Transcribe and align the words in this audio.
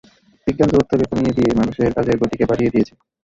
বিজ্ঞান 0.47 0.69
দূরত্বকে 0.71 1.05
কমিয়ে 1.11 1.35
দিয়ে 1.37 1.51
মানুষের 1.59 1.93
কাজের 1.95 2.19
গতিকে 2.21 2.45
বাড়িয়ে 2.49 2.73
দিয়েছে। 2.73 2.93